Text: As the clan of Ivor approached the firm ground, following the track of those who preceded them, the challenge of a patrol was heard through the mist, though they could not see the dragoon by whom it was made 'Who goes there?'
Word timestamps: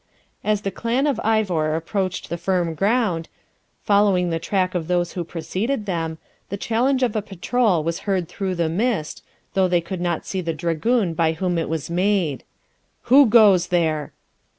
As 0.43 0.61
the 0.61 0.71
clan 0.71 1.05
of 1.05 1.21
Ivor 1.23 1.75
approached 1.75 2.29
the 2.31 2.37
firm 2.39 2.73
ground, 2.73 3.29
following 3.83 4.31
the 4.31 4.39
track 4.39 4.73
of 4.73 4.87
those 4.87 5.11
who 5.11 5.23
preceded 5.23 5.85
them, 5.85 6.17
the 6.49 6.57
challenge 6.57 7.03
of 7.03 7.15
a 7.15 7.21
patrol 7.21 7.83
was 7.83 7.99
heard 8.09 8.27
through 8.27 8.55
the 8.55 8.67
mist, 8.67 9.21
though 9.53 9.67
they 9.67 9.79
could 9.79 10.01
not 10.01 10.25
see 10.25 10.41
the 10.41 10.55
dragoon 10.55 11.13
by 11.13 11.33
whom 11.33 11.59
it 11.59 11.69
was 11.69 11.91
made 11.91 12.43
'Who 13.09 13.27
goes 13.27 13.67
there?' 13.67 14.11